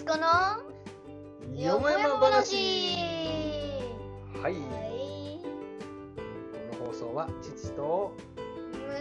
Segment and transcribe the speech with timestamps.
[0.00, 0.26] 息子の
[1.54, 2.56] よもやま話
[4.42, 5.40] はい、はい
[6.72, 8.14] この放送は父と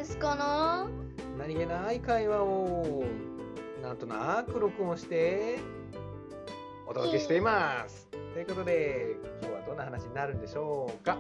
[0.01, 0.89] 息子の
[1.37, 3.05] 何気ない会話を
[3.81, 5.59] なんとなく録音して
[6.85, 8.09] お届けしています。
[8.33, 11.17] ということで今日はどんな話になるんでしょうか。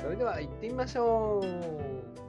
[0.00, 2.25] それでは行ってみましょう。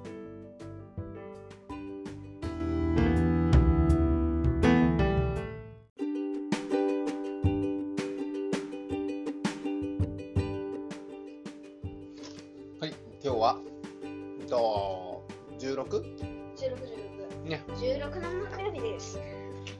[18.37, 19.19] の木曜日です。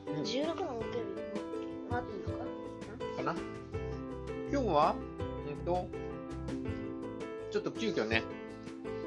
[0.08, 1.18] うん16の木曜日。
[1.90, 2.46] 待ってんのか
[3.18, 3.36] かな？
[4.52, 4.96] 今日は、
[5.50, 5.88] えっと、
[7.52, 8.24] ちょっと急遽ね、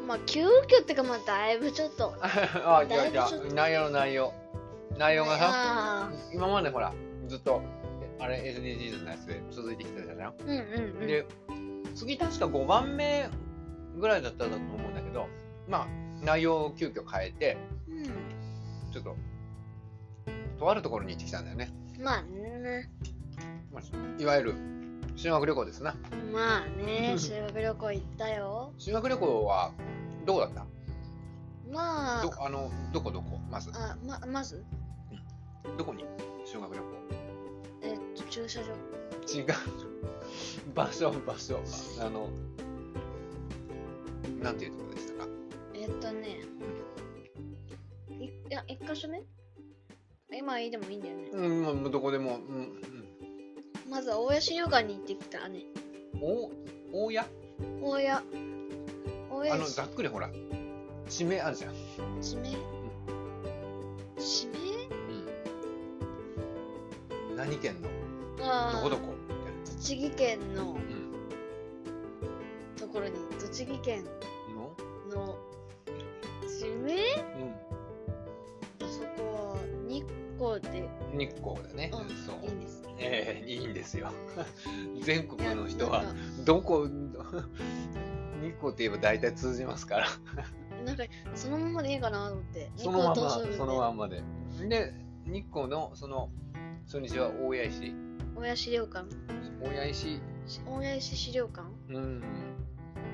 [0.06, 2.14] まあ、急遽ってか、まあ、だいぶちょっと。
[2.22, 4.32] あ、いやいやだいぶちょっ、と内容内容。
[4.98, 6.92] 内容がさ、あ今までほら、
[7.26, 7.62] ずっと、
[8.18, 10.32] あれ SDGs のやつで続いてきてたじゃん。
[10.32, 11.06] ーうんうんうん。
[11.06, 11.26] で、
[11.94, 13.28] 次確か5番目
[13.96, 15.26] ぐらいだったと思うんだけど、
[15.68, 15.86] まあ、
[16.24, 17.56] 内容を急遽変えて、
[17.88, 18.04] うん。
[18.92, 19.16] ちょっと、
[20.60, 21.72] とあるところに行ってきたんだよね。
[21.98, 22.90] まあね。
[23.72, 24.54] まあいわゆる、
[25.16, 25.96] 修学旅行ですな。
[26.32, 28.72] まあね、修学旅行行ったよ。
[28.78, 29.72] 修学旅行は、
[30.26, 30.66] どうだった？
[31.72, 33.38] まあ、どあのどこどこ？
[33.50, 33.70] まず。
[33.72, 34.62] あままず、
[35.78, 36.04] どこに？
[36.44, 36.82] 修学旅
[37.82, 38.66] えっと、駐車場。
[39.26, 39.46] 行違う。
[40.74, 41.58] 場所場所。
[42.00, 42.28] あの
[44.42, 45.28] なんていうところでしたか？
[45.74, 46.40] えっとね、
[48.10, 49.22] いいや、一箇所目？
[50.32, 51.28] 今いいでもいいんだよね。
[51.32, 52.36] うんもうどこでも。
[52.36, 52.72] うん、
[53.88, 55.64] まずは大谷資料館に行ってきたね。
[56.14, 56.50] うん、お
[57.06, 57.26] 大家
[57.82, 58.06] 大谷。
[59.30, 60.30] 大あ谷のざっくりほら。
[61.08, 61.74] 地名あるじゃん、
[62.20, 62.50] 地名？
[64.16, 64.58] 地名？
[67.30, 67.88] うん、何県の？
[68.40, 69.12] ああどこどこ？
[69.28, 70.80] みたい栃木県のな、
[72.78, 74.04] ところに、栃木県
[81.12, 82.36] 日光だね、うん、そう。
[82.46, 82.82] いいんです。
[82.98, 84.12] ええいいんですよ。
[85.02, 86.04] 全国の人は
[86.44, 86.86] どこ
[88.42, 90.06] 日光って言えば大体通じますから。
[90.84, 91.04] なんか、
[91.34, 92.70] そのままでいいかなと思って。
[92.76, 94.22] そのままそのまんまで。
[94.68, 94.94] で
[95.26, 96.30] 日光のその
[96.86, 97.94] 初日は大谷石。
[98.36, 99.06] 大谷資料館。
[99.62, 100.20] 大谷石。
[100.66, 101.68] 大谷石資料館？
[101.90, 102.22] うん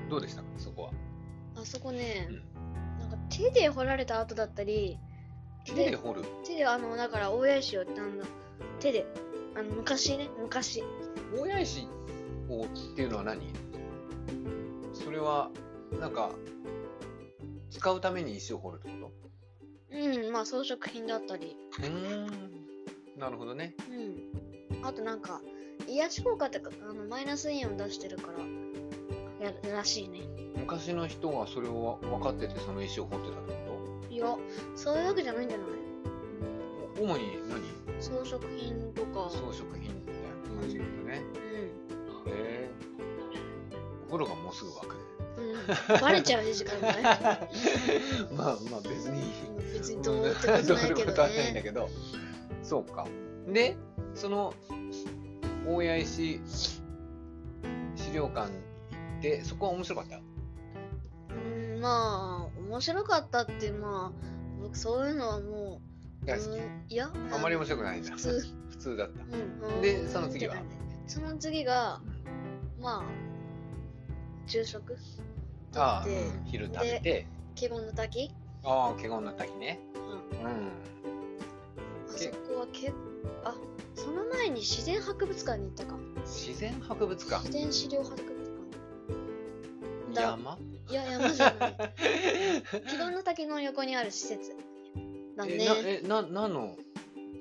[0.09, 0.47] どうでしたか？
[0.57, 0.91] そこは。
[1.55, 2.27] あそこね、
[2.99, 4.97] なんか手で彫られた跡だったり、
[5.75, 6.21] 手で掘る？
[6.45, 7.91] 手であの、だから大谷石をあの
[8.79, 9.05] 手で、
[9.55, 10.83] あの昔ね、昔。
[11.35, 11.87] 大谷石
[12.49, 13.41] をっていうのは何？
[14.93, 15.49] それは
[15.99, 16.31] なんか
[17.69, 19.11] 使うために石を掘るってこ
[19.89, 21.55] うん、まあ装飾品だったり。
[21.81, 22.27] とうん
[23.17, 24.85] なるほどねうん。
[24.85, 25.41] あとなんか、
[25.87, 28.31] 癒し効果ってか、あのマイナスイオン出してるか
[29.39, 30.21] ら、やるらしいね。
[30.55, 33.56] 昔の人はそれを分かっててその石を掘ってたってこ
[34.17, 34.35] いや、
[34.75, 35.67] そういうわけじゃないんじゃない？
[36.95, 37.61] と主に何？
[38.01, 39.29] 装飾品とか。
[39.29, 40.15] 装飾品みたい
[40.55, 41.21] な感じなんだね、
[42.25, 42.31] うん。
[42.31, 42.69] へえ。
[44.09, 45.01] お風呂がもうすぐ沸くね。
[45.37, 47.03] うん、バレちゃうね、時間がね。
[48.35, 49.21] まあまあ別に
[49.71, 51.61] 別にどうってことないけどどういうことはないんだね。
[51.63, 51.89] けど。
[52.63, 53.05] そうか。
[53.47, 53.77] で
[54.15, 54.53] その
[55.67, 56.41] 大谷石
[57.95, 58.47] 資料館行
[59.19, 60.17] ってそこは面白かった？
[60.17, 60.19] う
[61.77, 64.27] ん、まあ、面白かったって、まあ、
[64.61, 65.81] 僕そういうのはも
[66.23, 66.47] う、大好き。
[66.49, 68.03] うんいや、あんまり面白くないん。
[68.03, 68.45] だ普通。
[68.69, 69.23] 普通だった。
[69.23, 70.09] うん、でうん。
[70.09, 70.55] その次は？
[71.07, 72.01] その次が、
[72.79, 73.03] まあ、
[74.45, 74.97] 昼食。
[75.75, 77.25] ああ、でうん昼食べて。
[77.59, 78.31] 華厳の滝、
[78.63, 79.79] ああ華厳の滝ね。
[79.95, 80.67] うん、うん。
[82.07, 82.93] あそこはけ
[83.43, 83.55] あ、
[83.95, 85.95] その前に自然博物館に行ったか。
[86.25, 87.43] 自然博物館？
[87.45, 88.37] 自然資料博物館。
[90.13, 90.57] だ山？
[90.89, 91.75] いや、山じゃない。
[92.97, 94.55] 華厳の滝の横にある施設。
[95.35, 95.53] だね。
[95.59, 96.75] えなえな何の？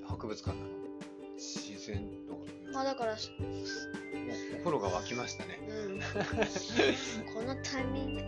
[0.09, 0.71] 博物館なの？
[1.37, 2.39] 自然と
[2.73, 3.43] まあだから、しお
[4.57, 6.01] お風呂が沸きましたねうん。
[7.35, 8.23] このタイミング。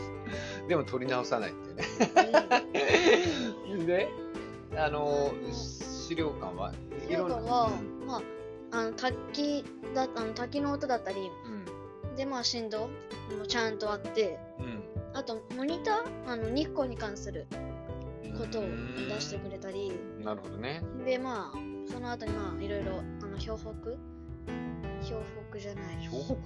[0.68, 1.84] でも取り直さないっていうね
[3.70, 4.08] うんで
[4.76, 6.72] あのうん資料館は？
[7.02, 7.70] 資料館は、
[8.06, 8.22] ま
[8.70, 9.64] あ、あの滝
[9.94, 11.64] だあの滝の音だったり、うん
[12.16, 12.88] で、まあ、振動
[13.38, 14.82] もちゃんとあって、うん。
[15.14, 17.46] あと、モニターあの日光に関する
[18.24, 20.82] うんことを出してくれたり、なるほどね。
[21.04, 23.70] で、まあ、その後に、まあ、いろいろ、あの、標北？
[25.02, 26.00] 標北じゃない。
[26.00, 26.36] 標北？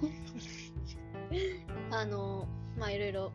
[1.97, 3.31] あの、まあ、いろいろ、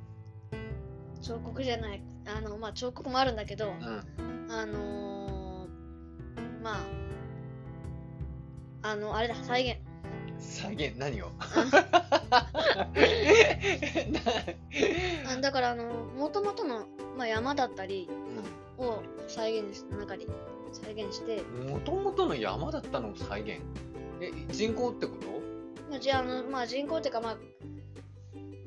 [1.22, 4.50] 彫刻じゃない、あの、まあ、彫刻もあるんだけど、うん。
[4.50, 6.78] あのーま
[8.82, 9.93] あ、あの、あれだ、再現。
[10.44, 11.30] 再現何を？
[15.26, 16.86] あだから、あの、もともとの、
[17.16, 18.08] まあ、山だったり
[18.78, 20.26] を再現した中で、
[20.72, 23.60] 再現して、もともとの山だったのを再現？
[24.20, 25.26] え人工ってこと？
[25.90, 27.36] まあ、じゃあ、あの、まあ、人工っていうか、まあ、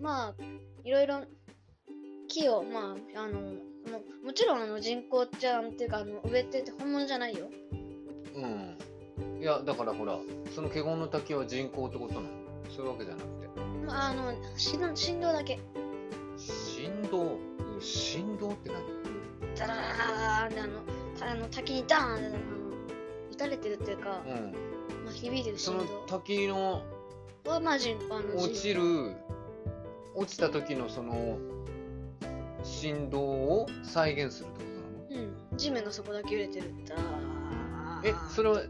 [0.02, 0.44] まあ、
[0.84, 1.22] いろいろ、
[2.28, 3.54] 木を、まあ、あの、も
[4.26, 7.48] もちろん、あの、人工じゃんっていうか、あの、植えてて本物じゃないよ。
[8.36, 8.78] うん
[9.40, 10.18] いやだからほら
[10.56, 12.28] その華厳の滝は人工ってことなの？
[12.76, 13.48] そういうわけじゃなくて。
[13.86, 15.60] まあ、あの、振動振動だけ。
[16.38, 17.38] 振動？
[17.80, 18.82] 振動って何？
[19.56, 20.82] ダラーンって、あの、
[21.18, 22.36] たあの滝にダーンって、あの、
[23.32, 24.34] 打たれてるっていうか、うん。
[25.06, 26.84] まあ、響いてるその滝の
[27.46, 29.16] は、まあ、人あの落ちる
[30.16, 31.38] 落ちた時のその
[32.64, 34.66] 振動を再現するってこ
[35.10, 35.30] となの？
[35.52, 36.74] うん、地面がそこだけ揺れてる。
[36.86, 37.00] ダー
[38.04, 38.68] えそれはえ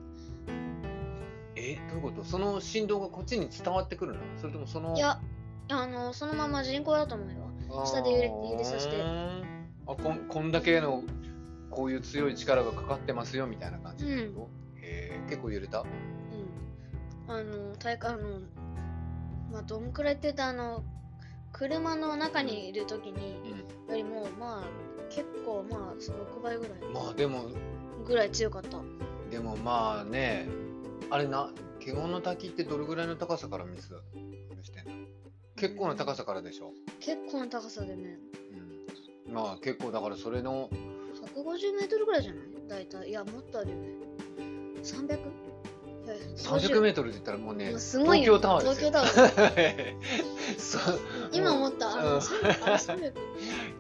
[1.90, 2.24] どういうこと？
[2.24, 4.20] その振動がこっちに伝わってくるの？
[4.40, 5.20] それともそのいや、
[5.70, 7.86] あの、そのまま人工だと思うよ。
[7.86, 8.96] 下で揺れ揺れさせて。
[9.02, 9.42] あ
[9.86, 11.04] こんこんだけの
[11.70, 15.82] こういう強い力がかかってますよみたいな感じってこと、へえ結構揺れた？
[17.28, 17.34] うん。
[17.34, 18.40] あの、大会、あの、
[19.52, 20.84] まあ、どんくらいって言うと、あの、
[21.54, 23.38] 車の中にいるときに、
[23.90, 24.64] よりも、まあ、
[25.10, 27.46] 結構、まあ、その6倍ぐらい、まあでも
[28.06, 28.78] ぐらい強かった。
[29.32, 30.48] でもまあね
[31.10, 31.50] あれな
[31.94, 34.00] 華厳の滝ってどれぐらいの高さから水が
[34.64, 34.92] してんの？
[35.56, 38.20] 結構な高さからでしょ、結構な高さでね、
[39.28, 40.70] うん、まあ結構だからそれの
[41.36, 42.44] 150メートルぐらいじゃない？
[42.68, 43.10] 大体。
[43.10, 43.88] いや、もっとあるよね。
[44.84, 45.16] 300?
[46.08, 49.50] いや300メートルって言ったらもうねすごいよ東京タワーですよ東京タワ
[50.58, 51.00] そう
[51.34, 51.90] 今思った。
[51.90, 53.14] あうんの、300あれ300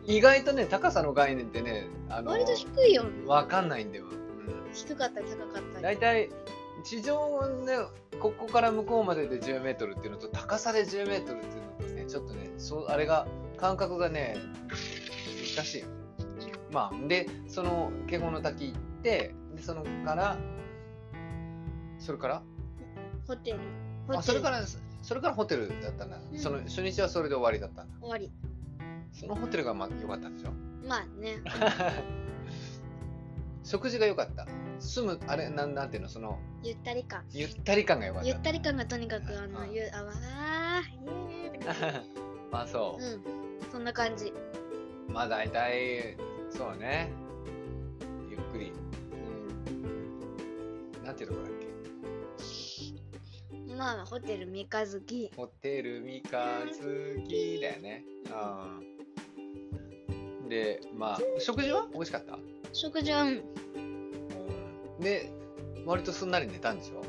[0.07, 3.25] 意外とね高さの概念ってねあの割と低いよね。
[3.27, 4.05] わかんないんだよ、
[4.73, 5.83] 低かったり高かっうん、たり。
[5.83, 6.29] 大体
[6.83, 7.77] 地上ね
[8.19, 13.27] ここから向こうまでで10メートルっていうのと高さで10メートルっていうのとねちょっとねそうあれが
[13.57, 14.37] 感覚がね
[15.55, 15.81] 難しい。
[15.81, 15.87] よ
[16.71, 20.37] まあでその華厳の滝行ってでそのから
[21.99, 22.41] それから？
[23.27, 23.57] ホテル。
[24.07, 24.19] ホテル。
[24.19, 24.63] あそれから
[25.01, 26.39] それからホテルだったんだ、うん。
[26.39, 27.95] その初日はそれで終わりだったんだ。
[27.99, 28.31] 終わり。
[29.13, 30.51] そのホテルがまあ良かったんでしょ？
[30.87, 31.37] まあね。
[33.63, 34.47] 食事が良かった。
[34.79, 36.09] 住むあれなんなんていうの？
[36.09, 37.23] そのゆったり感。
[37.31, 40.17] ゆったり感が良かったゆったり感がとにかく、あの、うんゆ、あわー、
[41.31, 42.03] イエーって感
[42.51, 43.05] まあそじ。
[43.05, 43.23] うん。
[43.71, 44.33] そんな感じ。
[45.07, 46.17] うまあ大体
[46.49, 47.09] そうね
[48.29, 48.73] ゆっくり
[49.71, 51.05] うん。
[51.05, 51.67] なんていうとこだっけ？
[53.73, 55.31] まあ、ホテル三日月。
[55.37, 56.29] ホテル三日
[56.73, 58.03] 月だよね
[60.41, 61.87] うんでまあ食事は？
[61.93, 62.37] 美味しかった？
[62.73, 63.41] 食事は、うん。
[64.99, 65.31] で
[65.87, 67.01] 割とすんなり寝たんでしょ？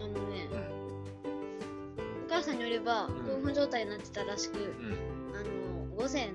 [0.00, 2.26] あのねう、ん。
[2.26, 3.08] お母さんによれば、ん。
[3.26, 4.64] 興奮状態になってたらしく、うん。
[5.36, 6.32] あの、午前、あの、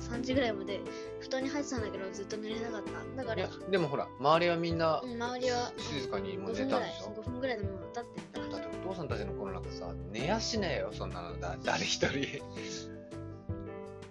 [0.00, 0.80] 3時ぐらいまで
[1.20, 3.16] 布団に入ってたんだけど、ずっと寝れなかった。
[3.22, 8.40] だからいや、でもほら周りはみんなうん、周りは静かにもう5分ぐらい寝たんでし、ょ？5分ぐらいでもう経ってた。
[8.40, 12.42] だってお父さんたちの頃なんかさ寝やしねえよそんなのだ誰一人。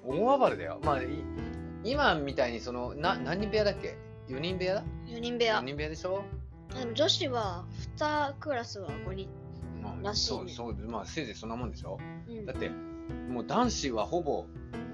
[0.05, 0.79] 大暴れだよ。
[0.83, 1.07] まあい
[1.83, 3.97] 今みたいにそのな何人部屋だっけ？
[4.29, 5.61] 4人部屋だ？4人部 ?4 屋。
[5.61, 6.23] 人部屋でしょ、
[6.77, 7.65] でも女子は
[7.97, 9.29] 2クラスは5人。
[9.81, 11.97] まあ、らしいねそうそうまあせいぜいそんなもんでしょ？
[12.27, 12.69] うんだって
[13.29, 14.45] もう男子はほぼ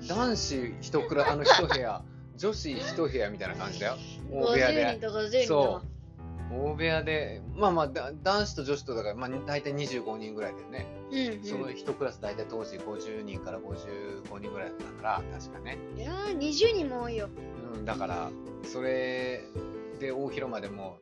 [0.07, 2.03] 男子一クラ あの一部屋
[2.37, 3.97] 女子一部屋みたいな感じだよ
[4.31, 5.81] 大部屋50で人とか10人とか。
[6.51, 17.29] 大部屋でまあまあだ男子と女子とだから、まあ、大体25人ぐらいだよねうん、その一クラス大体当時50人から55人ぐらいだったから確かね、いやー、20人も多いよ。
[17.75, 18.29] うん、だから
[18.63, 19.41] それ
[20.00, 20.98] で大広間でも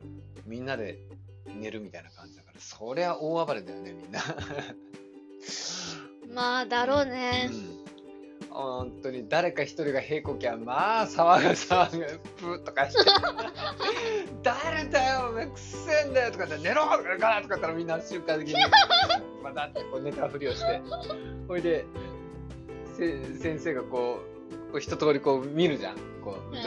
[0.46, 1.00] みんなで
[1.48, 4.22] 寝るみたいな感じだからそりゃ大暴れだよねみんな、
[6.34, 7.50] まあ、だろうね。
[7.52, 7.84] うん。
[8.50, 13.10] 本当に誰か一人が平行きゃまあ騒ぐ騒ぐプーとかして。
[14.44, 18.56] 誰だよお前くせえんだよとかって寝ろガーとか言ったらみんな瞬間的に。
[19.42, 20.82] またってこう寝たふりをして。
[21.48, 21.86] ほいで
[22.96, 24.20] せ先生がこうこ
[24.78, 25.96] う一通りこう見るじゃん。
[26.24, 26.62] こう、ね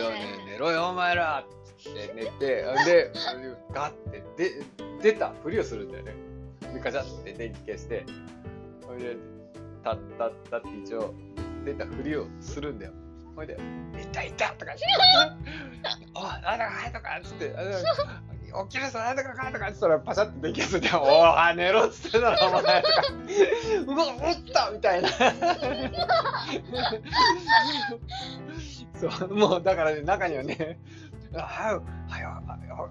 [0.46, 1.44] 寝ろよお前ら。
[1.46, 3.12] って寝てで
[3.72, 4.62] ガッてで
[5.02, 5.32] 出た。
[5.42, 6.14] ふりをするんだよね。
[6.72, 8.04] でガチャって電気消して。
[8.86, 9.16] ほいで
[9.84, 11.14] タッタッタって一応
[11.64, 12.92] 出たふりをするんだよ。
[13.34, 13.58] ほいで
[14.00, 17.54] 「いたいた!」とか言って「おいなんだかはい」とかっつって。
[17.56, 17.62] あ
[18.64, 23.02] 「起きるぞなんとかか」とかって言ったらパシャって電気消すんだよ「おー寝ろ」っつってたらお前とか
[23.86, 25.08] 「うわおった!」みたいな。
[28.98, 30.78] そうもうだからね中にはね
[31.36, 32.35] 「はよはよ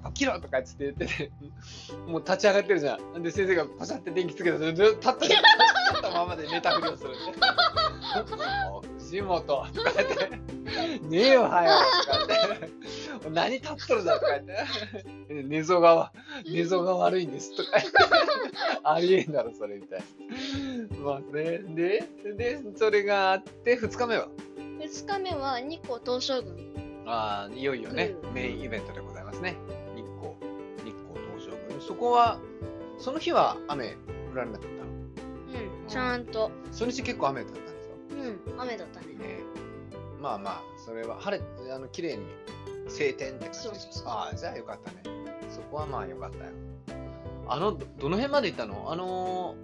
[0.07, 1.31] 起きろとかっつって言ってて、
[2.07, 3.23] もう立ち上がってるじゃん。
[3.23, 7.19] で、先生がパシャって電気つけたら、立った、立ったままで寝たふりをするんで。
[8.71, 10.37] お 藤本とか言って、
[11.07, 11.71] ねえよ、はよ
[12.05, 16.11] とか言って、何立っとるだとか言って、寝相が、
[16.45, 17.97] 寝相が悪いんですとか言って、
[18.83, 20.97] ありえんだろ、それみたいな。
[20.97, 22.03] まあね、で、
[22.35, 24.27] で、それがあって、2日目は
[24.79, 26.65] ？2日目は日光東照宮。
[27.05, 29.55] ああ、いよいよね、うんメインイベントでございますね。
[31.87, 32.39] そこは、
[32.97, 33.97] その日は雨
[34.31, 34.83] 降られなかったの？
[34.83, 36.51] うん、ちゃんと。
[36.71, 37.95] 初日結構雨だったんですよ。
[38.55, 39.07] うん、雨だったね。
[39.07, 39.39] ね
[40.21, 42.25] まあまあ、それは晴れ、あの、綺麗に
[42.89, 45.15] 晴天って感じそうそうそうああ、じゃあよかったね。
[45.49, 46.51] そこはまあよかったよ。
[47.47, 48.91] あの、どどの辺まで行ったの？
[48.91, 49.55] あの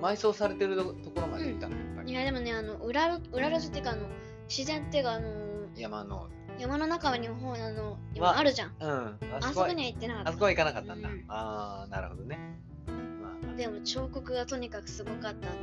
[0.00, 2.10] ー、埋葬されてるとところまで行ったの、やっぱり。
[2.10, 4.08] いや、でもね、あの、裏路、裏路地っていうか、あの、
[4.48, 5.28] 自然っていうか、あの、
[5.76, 6.28] 山の。
[6.58, 8.74] 山の中にも、あの、わ今あるじゃん。
[8.80, 8.90] うん。
[8.90, 10.30] ああそこには行ってなかった。
[10.30, 11.08] あそこは行かなかったんだ。
[11.08, 12.38] うんああ、なるほどね。
[12.86, 15.56] まあまあ、でも、彫刻がとにかくすごかったね。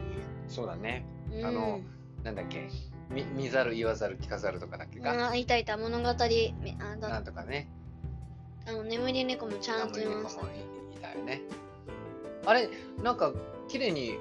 [0.48, 1.06] そうだね。
[1.32, 1.80] うん、あの
[2.24, 2.70] なんだっけ
[3.10, 6.14] 見見ざる言わざる聞かざるとかだっけか、あ、いたいた、物語、め
[6.80, 7.68] あだなんとかね
[8.68, 10.54] あの眠り猫もちゃんといましたナム。
[10.54, 11.42] ニコもいいたよね
[12.46, 12.70] あれ
[13.04, 13.34] なんか
[13.68, 14.18] 綺麗に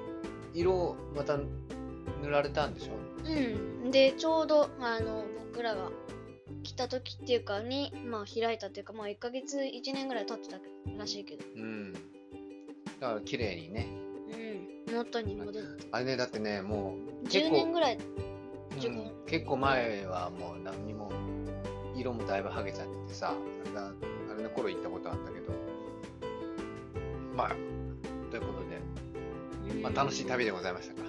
[0.53, 1.45] 色また塗
[2.29, 2.93] られたんでしょ？
[3.27, 3.91] うん。
[3.91, 5.89] で、ちょうど、あの、僕らが
[6.65, 10.57] 来た時っていうかに、まあ、開いたっていうか、まあ、1ヶ月、1年ぐらい経ってた
[10.97, 11.45] らしいけど。
[11.55, 11.93] うん。
[11.93, 11.99] だ
[13.07, 13.87] から綺麗にね。
[14.87, 14.95] うん。
[14.95, 15.87] 元に戻って。
[15.91, 18.79] あれねだってねもう結10構年ぐらい、うん。
[18.79, 21.11] 10結構前はもう何にも
[21.95, 25.53] 色もだいぶ剥げちゃっててさあれだあれの頃行ったことあったけど。
[27.35, 27.49] まあ
[28.31, 31.01] ということで、まあ、楽しい旅でございましたか、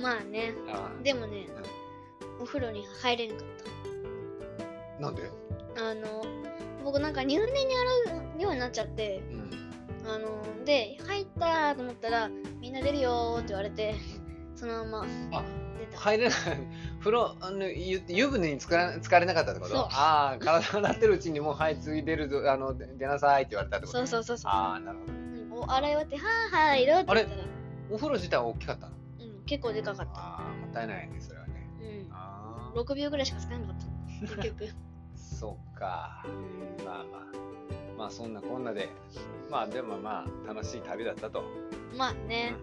[0.00, 0.54] まあね。
[0.68, 1.48] あでもね、
[2.40, 3.95] お風呂に入れなかっあ
[5.00, 5.22] なんで？
[5.74, 5.90] た。
[5.90, 6.24] あの、
[6.84, 7.74] 僕なんか入念に
[8.08, 9.50] 洗うようになっちゃって、うん
[10.08, 13.94] あの、で、入ったと思ったら、みんな出るよーって言われて、
[14.54, 15.42] そのままあ
[15.78, 15.98] 出た。
[15.98, 16.38] 入れない
[17.00, 19.74] 風呂あの湯湯船につから浸かれなかったってこと？
[19.74, 24.50] そうああ体がなってるうちにもうはい次出るぞあの出出なさいって言われたってことそうそうそうそう。
[24.52, 26.22] ああなるほどうんお洗い終わって、は
[26.52, 27.22] あはあ、いるって言ったら、
[27.90, 28.92] お風呂自体は大きかったの？
[29.20, 30.12] うん、結構でかかった。
[30.18, 32.12] ああもったいないねそれはねうん。
[32.12, 33.86] ああ6秒ぐらいしか使えなかった。
[34.20, 34.68] 結局。
[35.16, 37.26] そうかうんまあまあ
[37.98, 38.88] まあそんなこんなで
[39.50, 41.42] まあでもまあ楽しい旅だったと
[41.96, 42.54] まあね。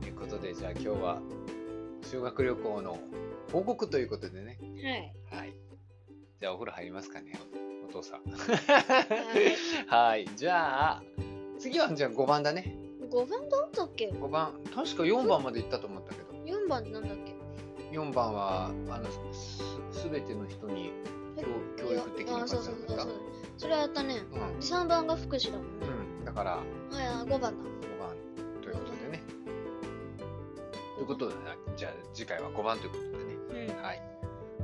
[0.00, 1.20] ということでじゃあ今日は
[2.02, 2.98] 修学旅行の
[3.52, 4.58] 報告ということでね
[5.30, 5.38] はい。
[5.40, 5.54] はい。
[6.40, 7.32] じゃあお風呂入りますかね、
[7.88, 8.20] お父さん。
[8.20, 8.22] い
[9.88, 10.26] はい。
[10.36, 11.02] じゃあ、
[11.58, 12.76] 次はじゃあ5番だね。
[13.10, 14.52] 5番だったっけ？5番。
[14.72, 17.34] 確か4番まで行ったと思ったけど、?4 番なんだっけ？
[17.92, 19.62] 4番は、あの、す
[20.02, 20.92] すべての人に
[21.76, 23.06] 教教育的なあ感じそだった
[23.56, 24.16] それはやったね。
[24.16, 24.60] うん。
[24.60, 25.86] で、3番が福祉だもんね。
[26.18, 26.24] うん。
[26.24, 26.60] だから、
[26.92, 27.48] あ、いや、5番だ。
[27.50, 27.52] 5
[27.98, 28.16] 番
[28.62, 29.22] ということでね。
[30.94, 31.40] ということでね、
[31.76, 33.08] じゃあ次回は5番ということで
[33.64, 33.68] ね。
[33.68, 33.82] うん。
[33.82, 34.02] はい。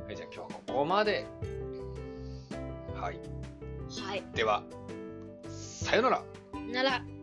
[0.06, 1.26] はい、じゃあ今日はここまで。
[2.94, 3.20] はい。
[3.88, 4.24] はい。
[4.34, 4.62] では、
[5.48, 6.22] さよなら。
[6.72, 7.13] なら。